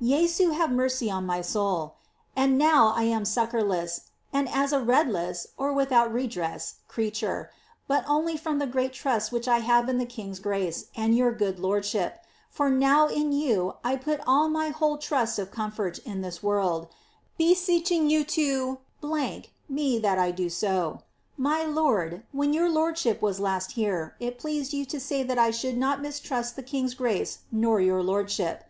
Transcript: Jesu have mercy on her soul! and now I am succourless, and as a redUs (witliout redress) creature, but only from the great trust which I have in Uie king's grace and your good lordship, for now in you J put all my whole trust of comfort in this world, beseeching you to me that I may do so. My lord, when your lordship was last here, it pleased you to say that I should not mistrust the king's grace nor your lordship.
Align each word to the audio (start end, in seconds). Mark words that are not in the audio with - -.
Jesu 0.00 0.50
have 0.50 0.70
mercy 0.70 1.10
on 1.10 1.28
her 1.28 1.42
soul! 1.42 1.96
and 2.36 2.56
now 2.56 2.92
I 2.94 3.02
am 3.02 3.24
succourless, 3.24 4.02
and 4.32 4.48
as 4.48 4.72
a 4.72 4.78
redUs 4.78 5.48
(witliout 5.58 6.12
redress) 6.12 6.74
creature, 6.86 7.50
but 7.88 8.04
only 8.06 8.36
from 8.36 8.60
the 8.60 8.68
great 8.68 8.92
trust 8.92 9.32
which 9.32 9.48
I 9.48 9.58
have 9.58 9.88
in 9.88 9.98
Uie 9.98 10.08
king's 10.08 10.38
grace 10.38 10.84
and 10.94 11.16
your 11.16 11.32
good 11.32 11.58
lordship, 11.58 12.20
for 12.48 12.70
now 12.70 13.08
in 13.08 13.32
you 13.32 13.74
J 13.84 13.96
put 13.96 14.20
all 14.24 14.48
my 14.48 14.68
whole 14.68 14.98
trust 14.98 15.36
of 15.40 15.50
comfort 15.50 15.98
in 16.06 16.20
this 16.22 16.44
world, 16.44 16.86
beseeching 17.36 18.08
you 18.08 18.22
to 18.22 18.78
me 19.68 19.98
that 19.98 20.16
I 20.16 20.26
may 20.26 20.32
do 20.32 20.48
so. 20.48 21.00
My 21.36 21.64
lord, 21.64 22.22
when 22.30 22.52
your 22.52 22.68
lordship 22.70 23.20
was 23.20 23.40
last 23.40 23.72
here, 23.72 24.14
it 24.20 24.38
pleased 24.38 24.72
you 24.72 24.84
to 24.84 25.00
say 25.00 25.24
that 25.24 25.38
I 25.40 25.50
should 25.50 25.76
not 25.76 26.00
mistrust 26.00 26.54
the 26.54 26.62
king's 26.62 26.94
grace 26.94 27.40
nor 27.50 27.80
your 27.80 28.00
lordship. 28.04 28.62